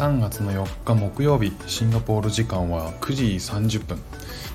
[0.00, 3.98] 3月の4日木曜日シンガポール時間は9時30分。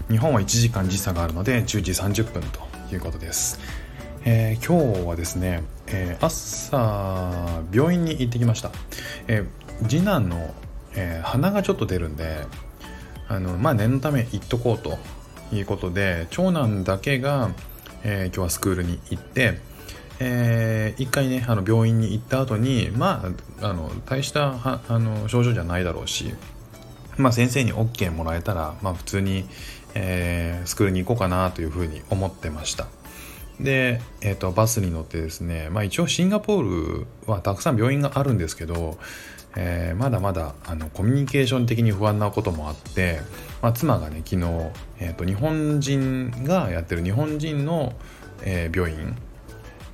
[0.09, 2.61] 日本は1時間時差があるので10時30分と
[2.91, 3.59] いうことです、
[4.23, 8.71] えー、今日はですね、えー、朝病院に行ってきました、
[9.27, 10.51] えー、次男の、
[10.95, 12.47] え鼻がちょっと出るんで
[13.27, 14.97] あのまあ念のため行っとこうと
[15.53, 17.51] いうことで長男だけが、
[18.03, 19.59] え今日はスクールに行って
[20.19, 23.25] えー、一回ねあの病院に行った後にま
[23.61, 26.33] ああの大したはあの症状じゃないだろうし、
[27.17, 29.45] まあ、先生に OK もらえたら、まあ、普通に、
[29.93, 32.87] えー、スクールに行こうかなというふうに思ってました。
[33.59, 38.97] で、えーと、バスに乗ってですね、まあ、一応シンガポールはたくさん病院があるんですけど、
[39.55, 43.21] えー、まだまだあのコミュニケーション的に不安なこともあって、
[43.61, 47.93] まあ、妻がね昨日、えーと、日本人がやってる日本人の、
[48.41, 49.15] えー、病院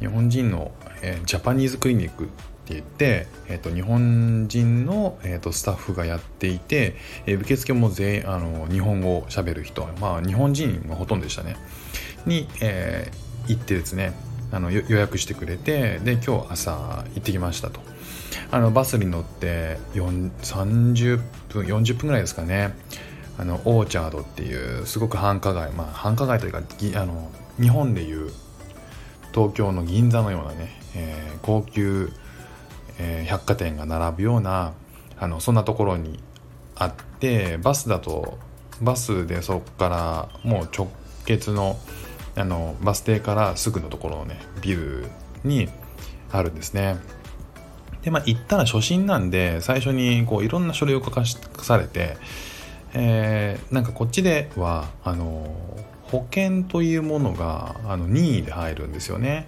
[0.01, 0.71] 日本人の、
[1.03, 2.27] えー、ジャパニーズクリニックっ
[2.65, 6.95] て言って、えーと、日本人の、えーと、スタッフがやっていて、
[7.27, 11.55] えー、受付も全あの日本語をしゃべる人まあ日本人がほとんどでしたね。
[12.25, 14.13] に、えー、行ってですね
[14.51, 17.79] あの予約してくれてで今日朝行ってきましたと。
[18.49, 22.73] あのバスに乗って30分40分ぐらいですかね。
[23.37, 26.61] あのオーチャードっていうすごく繁華街まあ繁華街というか
[26.95, 28.31] あの日本でいう
[29.33, 32.11] 東京の銀座のようなね、えー、高級、
[32.99, 34.73] えー、百貨店が並ぶような
[35.19, 36.19] あのそんなところに
[36.75, 38.37] あってバスだと
[38.81, 40.89] バスでそこからもう直
[41.25, 41.77] 結の
[42.35, 45.05] あのバス停からすぐのところのねビル
[45.43, 45.69] に
[46.31, 46.97] あるんですね。
[48.03, 52.17] でまあ行ったら初心なんで最初にこういろんな書類を書かされて、
[52.93, 55.55] えー、なんかこっちではあの
[56.11, 59.47] 保険というものがあの任意で入るんですよね。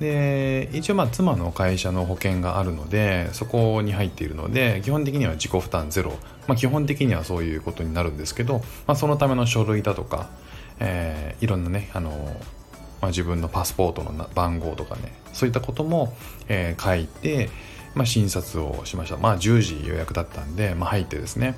[0.00, 6.10] で一応まあ妻の会社の保険があるのでそこに入っているので基本的には自己負担ゼロ、
[6.48, 10.30] まあ、基本的にはそういうことになるんですけど、まあ、そのための書類だとか、
[10.80, 12.10] えー、いろんなねあの、
[13.00, 16.16] まあ、自分のパスポートの番号とかねそういったことも、
[16.48, 17.48] えー、書いて、
[17.94, 19.18] まあ、診察をしました。
[19.18, 21.54] まあ10時予約だったんで、まあ、入ってですね。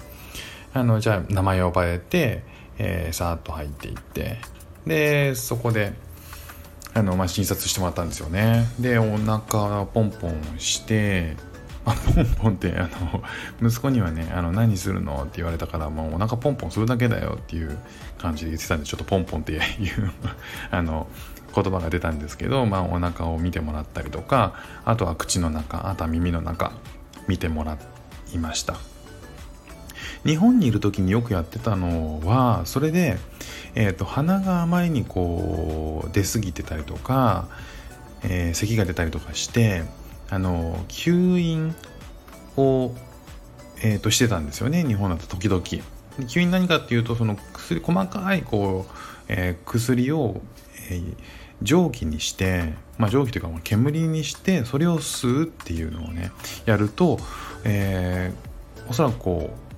[0.75, 2.43] あのじゃあ名前を呼ばれて
[2.79, 4.39] えー、さーっと入っていって
[4.87, 5.93] でそこで
[6.95, 8.67] あの、まあ、診察してもらったんですよね。
[8.79, 11.37] でお腹ポンポンして
[11.85, 12.89] あポンポンってあ
[13.61, 17.77] の息子にはねあの何するのって言われたからもうお腹ポンポンするだけだよっていう
[18.19, 19.61] 感じで言ってたんでちょっとポンポンっていう
[20.71, 21.09] あの
[21.55, 24.55] 言葉が出たんですけど、まあ、お腹を見てもらったりとか
[24.85, 26.73] あとは口の中あとは耳の中
[27.29, 27.79] 見てもら
[28.33, 28.94] いました。
[30.25, 33.19] 日本にいる時によくやってたのはそれで、
[33.75, 37.49] えーと、鼻があまりにこう出過ぎてたりとか、
[38.23, 39.83] えー、咳が出たりとかして
[40.31, 41.75] あの吸引
[42.57, 42.93] を、
[43.83, 45.63] えーと、してたんですよね日本だと時々。
[46.21, 48.93] 吸引何かっていうとその薬細かいこう、
[49.29, 50.41] えー、薬を、
[50.91, 51.17] えー、
[51.63, 56.31] 蒸気にして、まあ、蒸気というか煙にしてそれを吸うっていうのをね
[56.67, 57.19] やると、
[57.65, 59.74] えー、おそらくこう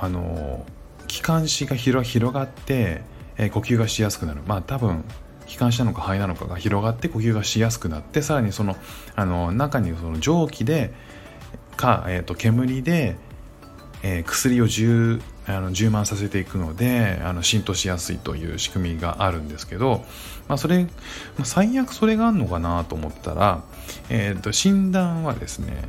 [0.00, 0.64] あの
[1.06, 3.02] 気管支が広がって、
[3.36, 4.42] えー、呼吸がしやすくなる。
[4.46, 5.04] まあ多分
[5.46, 8.76] 気管支なのか肺なのかが広がって呼吸がしやすくなってさらにその
[9.16, 10.92] あの中にその蒸気で
[11.78, 13.16] か、えーと、煙で、
[14.02, 20.04] えー、薬を充あの充満させていくのであの浸透しやすいという仕組みがあるんですけど、
[20.46, 20.90] まあ、それ、ま
[21.40, 23.64] あ、最悪それがあるのかなと思ったら、
[24.10, 25.84] えーと診断はですね、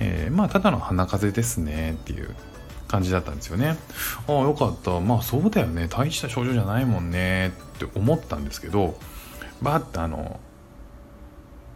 [0.00, 2.34] えー、まあただの鼻風邪ですねっていう
[2.88, 3.76] 感じだったんですよね。
[4.26, 4.98] ああ、よかった。
[4.98, 5.86] まあそうだよね。
[5.88, 8.98] 大した症状じゃないもんねって思ったんですけど、
[9.62, 10.40] バーってあの、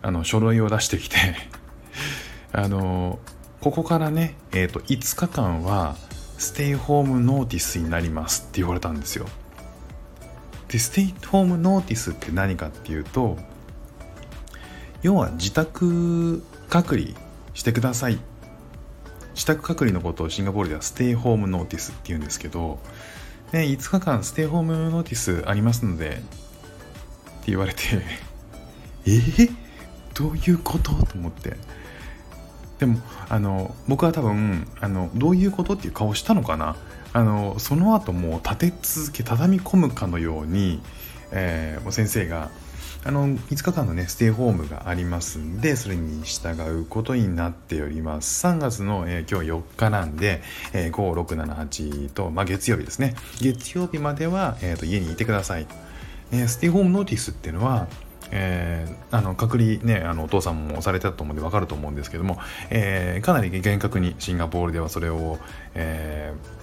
[0.01, 1.17] あの書類を出してきて
[2.53, 3.21] あの、
[3.61, 5.97] ここからね、えっ、ー、と、5日間は
[6.39, 9.27] Stay Home Notice になりますって言われたんですよ。
[10.69, 13.39] で、 Stay Home Notice って何かっていうと、
[15.03, 17.11] 要は自宅隔離
[17.55, 18.19] してください
[19.35, 22.79] 自宅隔離のことをシンガポールでは Stay Home Notice って言うんですけど、
[23.53, 26.21] ね、5日間 Stay Home Notice ありますのでって
[27.47, 27.81] 言われて
[29.07, 29.11] え？
[29.11, 29.53] ー、
[30.15, 30.93] どういうこと？
[30.93, 31.57] と思って。
[32.79, 32.99] でも
[33.29, 36.77] あの僕は多分あのどういうことっていう顔したのかな？
[37.13, 40.81] あのその後もう立て続け畳み込むかのように、
[41.31, 42.51] えー、先生が
[43.05, 48.47] あの5日間のねステイホームがありますんでそれに従うことになっております。
[48.47, 50.41] 3月の、えー、今日4日なんで、
[50.73, 53.15] えー、5678と、まあ、月曜日ですね。
[53.41, 55.67] 月曜日までは、えーと、家にいてください、
[56.31, 57.89] えー、ステイホームノーティスっていうのは
[58.33, 62.39] えー、あの隔離ねあのお父さんもされてたと思うんで分かると思うんですけども、
[62.71, 65.39] えー、かなり厳格にシンガポールではそれを、
[65.75, 66.62] えー、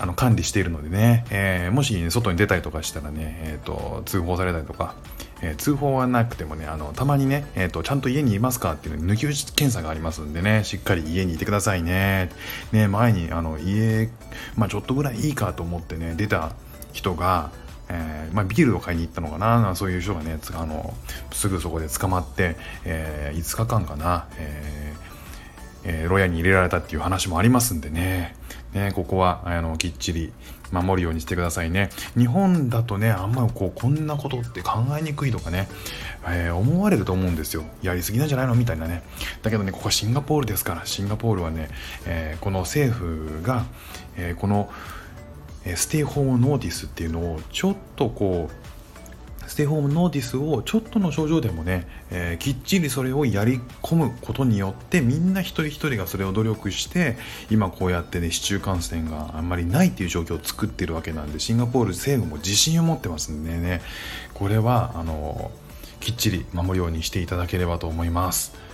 [0.00, 4.94] あの管理しているのでね、えー、もし外に出たりとかしたらね、えーと、通報されたりとか、
[5.42, 10.64] えー、通報はなくてもねあのたまにね、えーと、ちゃんと家にいますかっていう抜き打ち検査がありますんでね。
[10.64, 12.30] しっかり家にいてくださいね。
[12.72, 14.08] ね前にあの家、
[14.56, 16.52] まあ、ちょっとぐらいいいかと思ってね出た
[16.92, 17.50] 人が
[17.92, 19.74] えー、まあ、ビールを買いに行ったのかな。
[19.74, 20.94] そういう人がねあの
[21.32, 25.09] すぐそこで捕まって、えー、5日間かな、えー
[25.84, 28.36] えー、牢屋に入れられたっていう話もありますんでね。
[28.72, 30.32] ねここはあのきっちり
[30.72, 31.90] 守るようにしてくださいね。
[32.16, 35.68] 日本だとねあんまりこうこんなことって考えにくいとかね、
[36.26, 37.64] えー、思われると思うんですよ。
[37.82, 39.02] やりすぎなんじゃないのみたいなね。
[39.42, 41.68] だけどねここはシンガポールですからシンガポールはね、
[42.06, 43.64] えー、この政府が、
[44.16, 44.70] え、この
[45.64, 48.59] ステイホームノーティスっていうのをちょっとこう
[49.50, 57.16] ステイホームノーティスをちょっとの症状でもね、えー、きっちりそれをやり込むことによってみんな一人一人がそれを努力して
[57.50, 63.82] 今こうやってね市中感染があんまりないっていう状況を作ってるわけなんでシンガポール政府も自信を持ってますんでね
[64.34, 65.50] これはあの
[65.98, 68.69] きっちり守るようにしていただければと思います。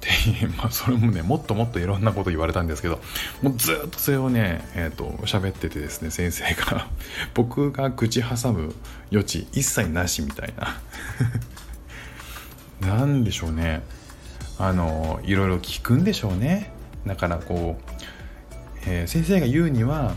[0.00, 3.00] で、 まあ、それもねもっともっといろんなこと言われたんですけど
[3.42, 6.88] もうずっとそれをねえっ、ー、と喋っててですね先生が
[7.34, 8.74] 僕が口挟む
[9.10, 10.80] 余地一切なしみたいな。
[12.80, 13.82] なんでしょうね。
[14.56, 16.70] あのいろいろ聞くんでしょうね。
[17.06, 17.98] だからこう、
[18.86, 20.14] えー、先生が言うには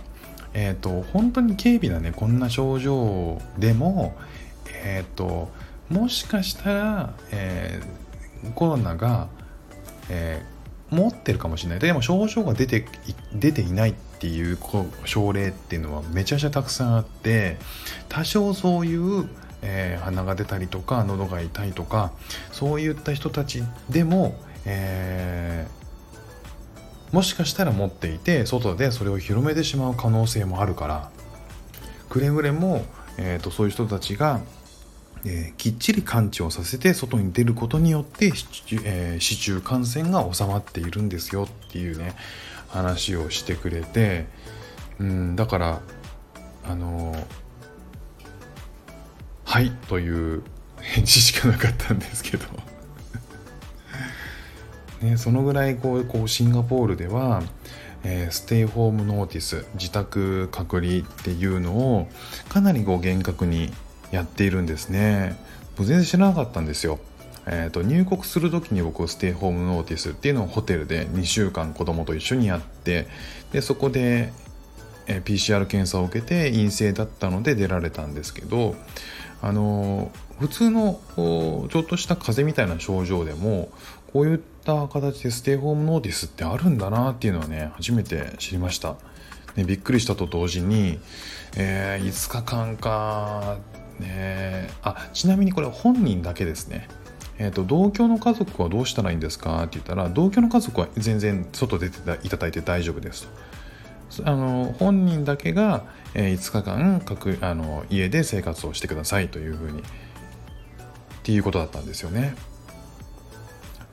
[0.54, 4.16] えっ、ー、と本当に軽微なねこんな症状でも
[4.84, 5.52] えっ、と
[5.90, 7.82] もしかしたら、え
[8.56, 9.28] コロナが
[10.14, 11.80] えー、持ってるかもしれない。
[11.80, 12.86] でも症状が出て
[13.34, 14.58] 出ていないっていう
[15.06, 17.58] 症例っていうのはめちゃくちゃたくさんあって
[18.10, 19.28] 多少そういう、
[19.62, 22.12] えー、鼻が出たりとか喉が痛いとか
[22.52, 24.36] そういった人たちでも、
[24.66, 31.10] えー、もしかしたら持っていて外でそれを広めてしまう可能性もあるから
[32.10, 32.86] くれぐれも、
[33.18, 34.42] えーとそういう人たちが
[35.24, 38.34] えー、きっちり感知をさせて外に出ることによって、
[38.84, 42.16] え、市中感染が収まっているんですよっていうね
[42.70, 44.26] 話をしてくれて
[45.00, 45.82] うんだから
[46.64, 47.26] あのー、
[49.46, 50.44] はいという
[50.80, 52.46] 返事しかなかったんですけど。
[55.02, 57.42] ね、そのぐらいこうこうシンガポールでは、
[58.04, 62.08] えー、ステイホームノーティス自宅隔離っていうのを
[62.50, 63.74] かなりこう厳格に
[64.12, 65.38] やっているんですね。
[65.78, 67.00] もう全然知らなかったんですよ。
[67.48, 73.08] えーと、入国する時に僕ステイホームノーティスっていうのをホテルで2週間子供と一緒にやって
[73.52, 74.32] でそこで、
[75.08, 78.76] え、PCR 検査を受けて陰性だったので出られたんですけど
[79.42, 83.70] あのー、普通のちょっとした風邪みたいな症状でも
[84.14, 88.98] こういった形でステイホームノーティスってあるんだなっていうのはね初めて知りました、
[89.56, 91.00] ね、びっくりしたと同時に、
[91.58, 93.58] えー、5日間か
[94.02, 96.88] ねあちなみにこれ本人だけですね。
[97.38, 103.28] えーと、同居の家族はどうしたらいいんですかって言ったら同居の家族は全然外出ていただいて大丈夫です
[104.16, 104.30] と。
[104.30, 109.84] あの本人だけが、え、5日間各あの家で生活をしてくださいというふうにっ
[111.24, 112.36] ていうことだったんですよね。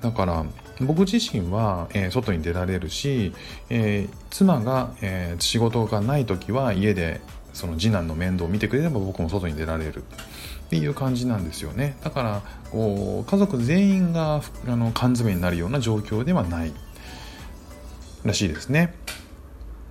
[0.02, 0.44] だから
[0.80, 3.32] 僕自身は、えー、外に出られるし、
[3.70, 7.20] えー、妻が、え仕事がない時は家で
[7.58, 10.04] その次男の面倒を見てくれれば僕も外に出られる。
[10.68, 11.96] っていう感じなんですよね。
[12.04, 16.72] だからこう家族全員があの缶詰になるような状況ではない
[18.22, 18.94] らしいですね。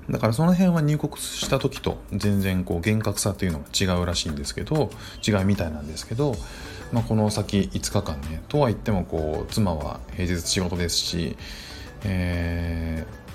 [0.08, 4.90] だからその辺は入国した時と全然こう厳格さというのが違うらしいんですけど
[5.28, 6.34] 違うみたいなんですけど、
[6.94, 11.36] まあ、この先5日間ねとは言ってもこう妻は平日仕事ですし、
[12.06, 13.27] えー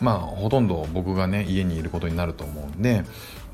[0.00, 3.04] まあほとんど僕がね家にいることになると思うんで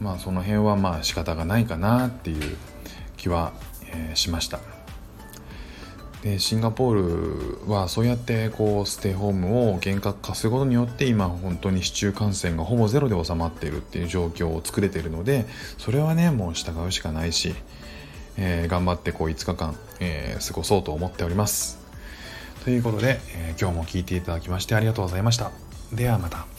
[0.01, 2.57] まあその辺はまあ仕方がないかなっていう
[3.17, 3.53] 気は、
[3.93, 4.61] えー、しました
[6.23, 15.47] でシンガポールはそうやってこうステイホームを厳格化することによって今本当に市中感染がほぼゼロで収まっているっていう状況を作れているので
[15.79, 17.55] それはねもう従うしかないし、
[18.39, 21.79] えー、頑張ってこう5日間、えー、過ごそうと思っております
[22.65, 25.66] ということで、えー、今日も聴いていただきましてありがとうございました。
[25.93, 26.56] ではまた。